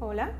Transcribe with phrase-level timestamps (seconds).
[0.00, 0.32] Hola,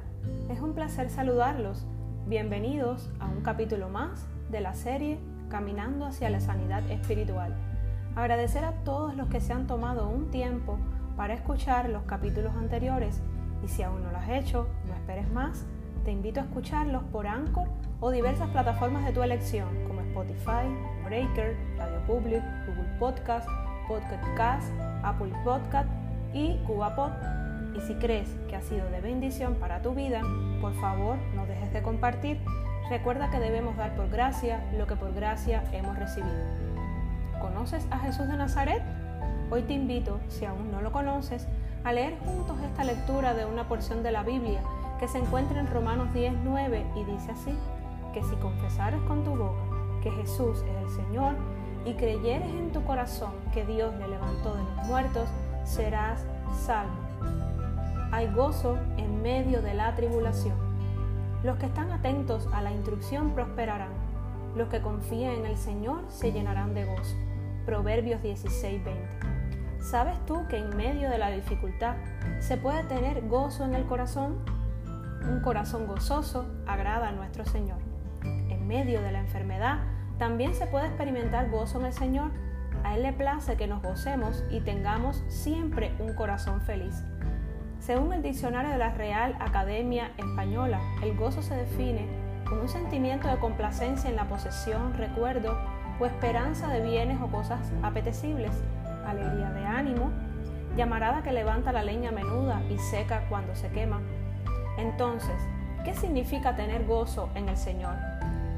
[0.51, 1.87] es un placer saludarlos.
[2.27, 5.19] Bienvenidos a un capítulo más de la serie
[5.49, 7.55] Caminando hacia la Sanidad Espiritual.
[8.17, 10.79] Agradecer a todos los que se han tomado un tiempo
[11.17, 13.23] para escuchar los capítulos anteriores
[13.65, 15.65] y si aún no lo has hecho, no esperes más,
[16.05, 17.69] te invito a escucharlos por Anchor
[18.01, 20.67] o diversas plataformas de tu elección como Spotify,
[21.05, 23.49] Breaker, Radio Public, Google Podcast,
[23.87, 24.73] Podcast Cast,
[25.05, 26.02] Apple Podcast
[26.33, 27.13] y CubaPod.
[27.77, 30.21] Y si crees que ha sido de bendición para tu vida,
[30.61, 32.39] por favor no dejes de compartir.
[32.91, 36.45] Recuerda que debemos dar por gracia lo que por gracia hemos recibido.
[37.41, 38.83] ¿Conoces a Jesús de Nazaret?
[39.51, 41.47] Hoy te invito, si aún no lo conoces,
[41.85, 44.61] a leer juntos esta lectura de una porción de la Biblia
[45.01, 47.59] que se encuentra en Romanos 10.9 y dice así,
[48.13, 49.61] que si confesares con tu boca
[50.03, 51.35] que Jesús es el Señor
[51.85, 55.29] y creyeres en tu corazón que Dios le levantó de los muertos,
[55.65, 56.25] serás
[56.65, 56.93] salvo.
[58.11, 60.57] Hay gozo en medio de la tribulación.
[61.43, 63.93] Los que están atentos a la instrucción prosperarán.
[64.55, 67.17] Los que confían en el Señor se llenarán de gozo.
[67.65, 69.43] Proverbios 16:20.
[69.81, 71.97] ¿Sabes tú que en medio de la dificultad
[72.39, 74.39] se puede tener gozo en el corazón?
[75.29, 77.79] Un corazón gozoso agrada a nuestro Señor.
[78.23, 79.79] En medio de la enfermedad
[80.19, 82.31] también se puede experimentar gozo en el Señor.
[82.85, 87.03] A Él le place que nos gocemos y tengamos siempre un corazón feliz.
[87.79, 92.07] Según el diccionario de la Real Academia Española, el gozo se define
[92.49, 95.59] como un sentimiento de complacencia en la posesión, recuerdo
[95.99, 98.53] o esperanza de bienes o cosas apetecibles,
[99.07, 100.11] alegría de ánimo,
[100.77, 104.01] llamarada que levanta la leña menuda y seca cuando se quema.
[104.79, 105.37] Entonces,
[105.85, 107.95] ¿qué significa tener gozo en el Señor?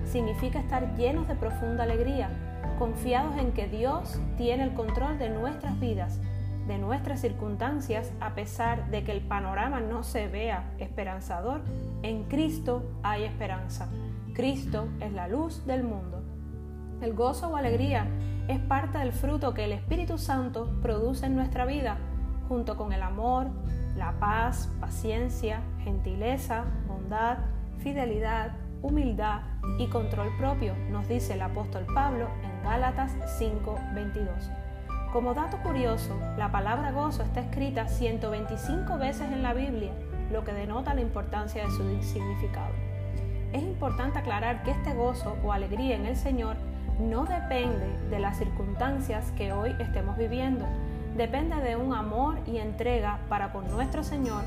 [0.05, 2.31] Significa estar llenos de profunda alegría,
[2.79, 6.21] confiados en que Dios tiene el control de nuestras vidas
[6.67, 11.63] de nuestras circunstancias, a pesar de que el panorama no se vea esperanzador,
[12.03, 13.89] en Cristo hay esperanza.
[14.35, 16.23] Cristo es la luz del mundo.
[17.03, 18.07] El gozo o alegría
[18.49, 21.99] es parte del fruto que el Espíritu Santo produce en nuestra vida,
[22.49, 23.49] junto con el amor,
[23.97, 27.39] la paz, paciencia, gentileza, bondad,
[27.79, 28.53] fidelidad,
[28.83, 29.43] humildad
[29.79, 34.51] y control propio, nos dice el apóstol Pablo en Gálatas 5:22.
[35.13, 39.93] Como dato curioso, la palabra gozo está escrita 125 veces en la Biblia,
[40.33, 42.73] lo que denota la importancia de su significado.
[43.53, 46.57] Es importante aclarar que este gozo o alegría en el Señor
[46.99, 50.65] no depende de las circunstancias que hoy estemos viviendo,
[51.19, 54.43] depende de un amor y entrega para con nuestro Señor.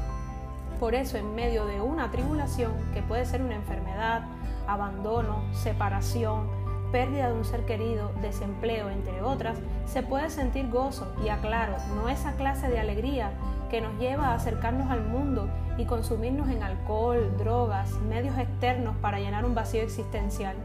[0.79, 4.23] Por eso en medio de una tribulación, que puede ser una enfermedad,
[4.67, 6.56] abandono, separación,
[6.91, 12.09] pérdida de un ser querido, desempleo, entre otras, se puede sentir gozo y aclaro, no
[12.09, 13.31] esa clase de alegría
[13.69, 19.19] que nos lleva a acercarnos al mundo y consumirnos en alcohol, drogas, medios externos para
[19.19, 20.55] llenar un vacío existencial.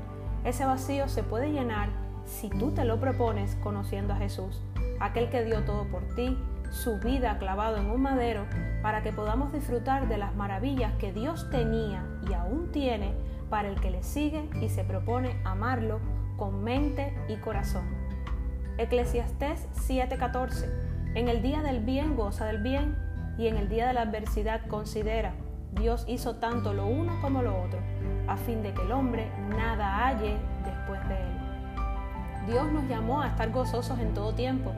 [0.45, 1.89] Ese vacío se puede llenar
[2.25, 4.63] si tú te lo propones conociendo a Jesús,
[5.01, 6.39] aquel que dio todo por ti,
[6.71, 8.47] su vida clavado en un madero,
[8.83, 13.13] para que podamos disfrutar de las maravillas que Dios tenía y aún tiene
[13.51, 16.01] para el que le sigue y se propone amarlo
[16.43, 17.85] con mente y corazón.
[18.77, 20.69] Eclesiastés 7:14.
[21.15, 22.99] En el día del bien goza del bien
[23.39, 25.35] y en el día de la adversidad considera.
[25.71, 27.79] Dios hizo tanto lo uno como lo otro,
[28.27, 32.49] a fin de que el hombre nada halle después de él.
[32.49, 34.73] Dios nos llamó a estar gozosos en todo tiempo.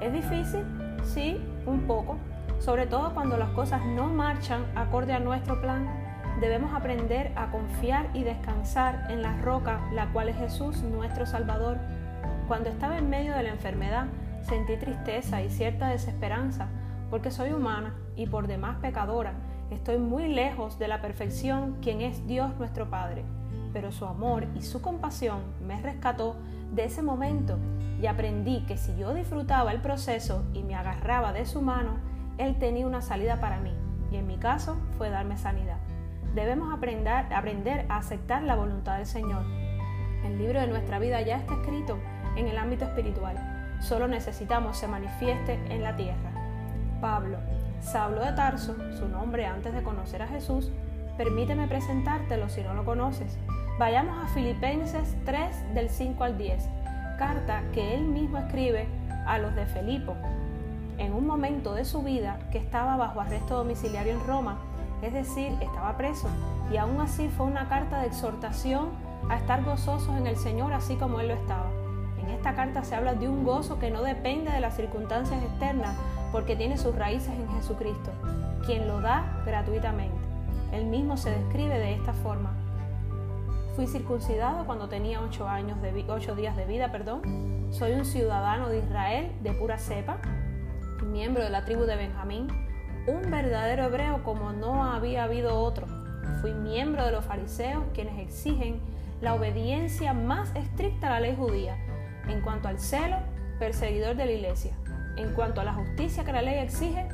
[0.00, 0.64] ¿Es difícil?
[1.04, 2.16] Sí, un poco,
[2.58, 5.88] sobre todo cuando las cosas no marchan acorde a nuestro plan
[6.40, 11.78] debemos aprender a confiar y descansar en la roca, la cual es Jesús, nuestro Salvador.
[12.48, 14.06] Cuando estaba en medio de la enfermedad,
[14.42, 16.68] sentí tristeza y cierta desesperanza,
[17.10, 19.34] porque soy humana y por demás pecadora.
[19.70, 23.24] Estoy muy lejos de la perfección, quien es Dios nuestro Padre.
[23.72, 26.36] Pero su amor y su compasión me rescató
[26.72, 27.58] de ese momento
[28.00, 31.92] y aprendí que si yo disfrutaba el proceso y me agarraba de su mano,
[32.38, 33.72] Él tenía una salida para mí.
[34.12, 35.73] Y en mi caso fue darme sanidad
[36.34, 39.44] debemos aprender, aprender a aceptar la voluntad del Señor.
[40.24, 41.98] El libro de nuestra vida ya está escrito
[42.36, 43.36] en el ámbito espiritual.
[43.80, 46.30] Solo necesitamos se manifieste en la tierra.
[47.00, 47.38] Pablo,
[47.80, 50.72] Saulo de Tarso, su nombre antes de conocer a Jesús,
[51.16, 53.38] permíteme presentártelo si no lo conoces.
[53.78, 56.68] Vayamos a Filipenses 3 del 5 al 10,
[57.18, 58.86] carta que él mismo escribe
[59.26, 60.14] a los de Felipo,
[60.98, 64.58] en un momento de su vida que estaba bajo arresto domiciliario en Roma
[65.04, 66.28] es decir, estaba preso,
[66.72, 68.88] y aún así fue una carta de exhortación
[69.28, 71.70] a estar gozosos en el Señor así como Él lo estaba.
[72.18, 75.96] En esta carta se habla de un gozo que no depende de las circunstancias externas,
[76.32, 78.10] porque tiene sus raíces en Jesucristo,
[78.66, 80.16] quien lo da gratuitamente.
[80.72, 82.52] Él mismo se describe de esta forma.
[83.76, 86.90] Fui circuncidado cuando tenía ocho, años de, ocho días de vida.
[86.90, 87.22] Perdón.
[87.70, 90.18] Soy un ciudadano de Israel de pura cepa,
[91.04, 92.48] miembro de la tribu de Benjamín,
[93.06, 95.86] un verdadero hebreo como no había habido otro.
[96.40, 98.80] Fui miembro de los fariseos, quienes exigen
[99.20, 101.76] la obediencia más estricta a la ley judía.
[102.28, 103.16] En cuanto al celo,
[103.58, 104.76] perseguidor de la iglesia.
[105.16, 107.06] En cuanto a la justicia que la ley exige,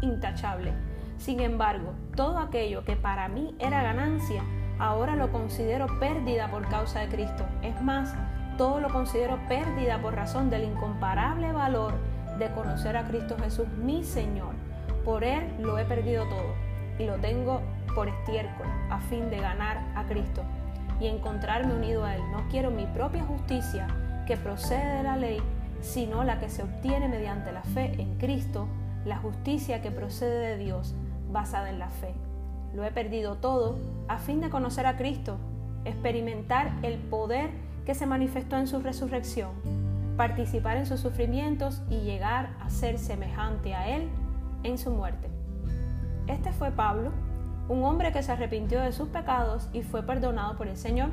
[0.00, 0.72] intachable.
[1.18, 4.42] Sin embargo, todo aquello que para mí era ganancia,
[4.78, 7.46] ahora lo considero pérdida por causa de Cristo.
[7.62, 8.14] Es más,
[8.58, 11.94] todo lo considero pérdida por razón del incomparable valor
[12.38, 14.54] de conocer a Cristo Jesús, mi Señor.
[15.04, 16.54] Por Él lo he perdido todo
[16.98, 17.60] y lo tengo
[17.94, 20.42] por estiércol a fin de ganar a Cristo
[21.00, 22.22] y encontrarme unido a Él.
[22.32, 23.86] No quiero mi propia justicia
[24.26, 25.40] que procede de la ley,
[25.80, 28.66] sino la que se obtiene mediante la fe en Cristo,
[29.04, 30.94] la justicia que procede de Dios
[31.30, 32.14] basada en la fe.
[32.74, 33.76] Lo he perdido todo
[34.08, 35.36] a fin de conocer a Cristo,
[35.84, 37.50] experimentar el poder
[37.84, 39.50] que se manifestó en su resurrección,
[40.16, 44.08] participar en sus sufrimientos y llegar a ser semejante a Él
[44.64, 45.30] en su muerte.
[46.26, 47.12] Este fue Pablo,
[47.68, 51.10] un hombre que se arrepintió de sus pecados y fue perdonado por el Señor.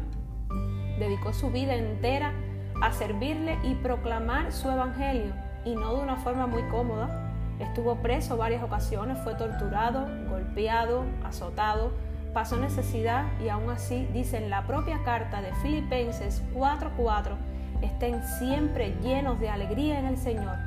[0.97, 2.33] Dedicó su vida entera
[2.81, 5.33] a servirle y proclamar su evangelio,
[5.63, 7.31] y no de una forma muy cómoda,
[7.61, 11.91] Estuvo preso varias ocasiones, fue torturado, golpeado, azotado,
[12.33, 17.37] pasó necesidad y aún así dice en la propia carta de Filipenses 4:4,
[17.83, 20.57] estén siempre llenos de alegría en el Señor.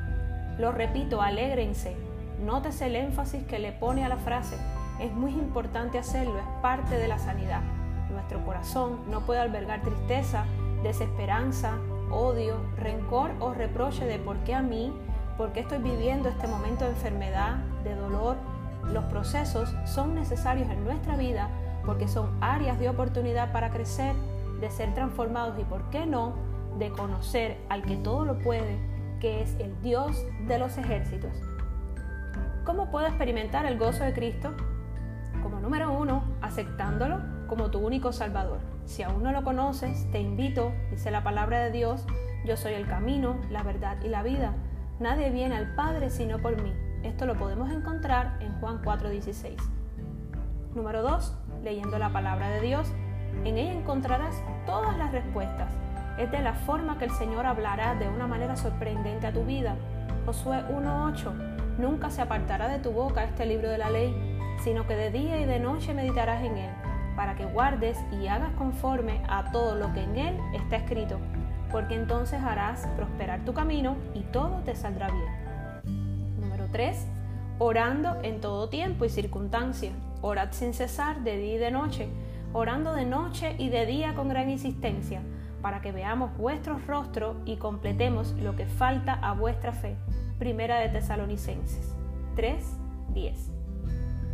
[0.56, 1.96] Lo repito, alégrense.
[2.44, 4.56] Nótese el énfasis que le pone a la frase.
[5.00, 7.62] Es muy importante hacerlo, es parte de la sanidad.
[8.10, 10.44] Nuestro corazón no puede albergar tristeza,
[10.82, 11.78] desesperanza,
[12.10, 14.92] odio, rencor o reproche de por qué a mí,
[15.38, 18.36] por qué estoy viviendo este momento de enfermedad, de dolor.
[18.92, 21.48] Los procesos son necesarios en nuestra vida
[21.86, 24.14] porque son áreas de oportunidad para crecer,
[24.60, 26.34] de ser transformados y, por qué no,
[26.78, 28.78] de conocer al que todo lo puede,
[29.18, 31.53] que es el Dios de los ejércitos.
[32.64, 34.54] ¿Cómo puedo experimentar el gozo de Cristo?
[35.42, 38.60] Como número uno, aceptándolo como tu único Salvador.
[38.86, 42.06] Si aún no lo conoces, te invito, dice la palabra de Dios,
[42.46, 44.54] yo soy el camino, la verdad y la vida.
[44.98, 46.72] Nadie viene al Padre sino por mí.
[47.02, 49.56] Esto lo podemos encontrar en Juan 4:16.
[50.74, 51.36] Número 2.
[51.62, 52.90] Leyendo la palabra de Dios.
[53.44, 55.70] En ella encontrarás todas las respuestas.
[56.18, 59.76] Es de la forma que el Señor hablará de una manera sorprendente a tu vida.
[60.24, 61.63] Josué 1:8.
[61.78, 64.14] Nunca se apartará de tu boca este libro de la ley,
[64.62, 66.70] sino que de día y de noche meditarás en él,
[67.16, 71.18] para que guardes y hagas conforme a todo lo que en él está escrito
[71.74, 76.38] porque entonces harás prosperar tu camino y todo te saldrá bien.
[76.38, 77.04] Número 3.
[77.58, 79.90] Orando en todo tiempo y circunstancia.
[80.22, 82.08] Orad sin cesar de día y de noche,
[82.52, 85.20] orando de noche y de día con gran insistencia,
[85.62, 89.96] para que veamos vuestros rostros y completemos lo que falta a vuestra fe.
[90.38, 91.94] Primera de Tesalonicenses
[92.34, 92.64] 3,
[93.10, 93.50] 10.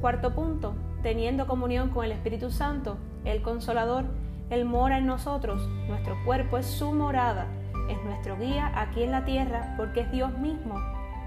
[0.00, 4.06] Cuarto punto, teniendo comunión con el Espíritu Santo, el Consolador,
[4.48, 7.48] él mora en nosotros, nuestro cuerpo es su morada,
[7.90, 10.80] es nuestro guía aquí en la tierra porque es Dios mismo,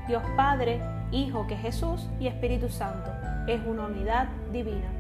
[0.07, 0.81] Dios Padre,
[1.11, 3.11] Hijo que Jesús y Espíritu Santo,
[3.47, 4.91] es una unidad divina.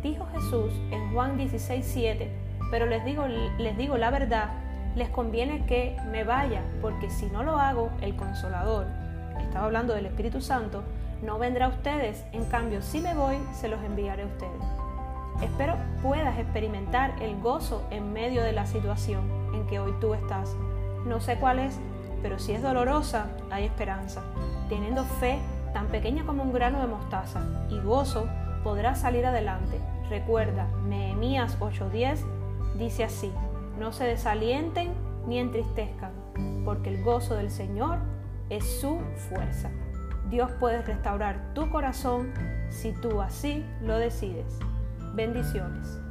[0.00, 2.30] Dijo Jesús en Juan 16, 7,
[2.70, 4.50] pero les digo, les digo la verdad,
[4.96, 8.86] les conviene que me vaya, porque si no lo hago, el consolador,
[9.40, 10.82] estaba hablando del Espíritu Santo,
[11.22, 14.62] no vendrá a ustedes, en cambio si me voy, se los enviaré a ustedes.
[15.42, 19.22] Espero puedas experimentar el gozo en medio de la situación
[19.54, 20.56] en que hoy tú estás.
[21.04, 21.78] No sé cuál es,
[22.22, 24.22] pero si es dolorosa, hay esperanza.
[24.70, 25.38] Teniendo fe
[25.74, 28.26] tan pequeña como un grano de mostaza y gozo,
[28.64, 29.78] podrás salir adelante.
[30.08, 32.24] Recuerda, Nehemías 8:10
[32.78, 33.30] dice así,
[33.78, 34.92] no se desalienten
[35.26, 36.12] ni entristezcan,
[36.64, 37.98] porque el gozo del Señor
[38.48, 39.70] es su fuerza.
[40.30, 42.32] Dios puede restaurar tu corazón
[42.68, 44.58] si tú así lo decides.
[45.14, 46.05] Bendiciones.